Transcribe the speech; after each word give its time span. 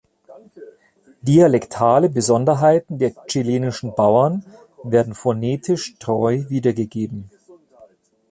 Dialektale 1.21 2.09
Besonderheiten 2.09 2.97
der 2.97 3.13
chilenischen 3.27 3.93
Bauern 3.93 4.43
werden 4.81 5.13
phonetisch 5.13 5.93
treu 5.99 6.45
wiedergegeben. 6.49 7.29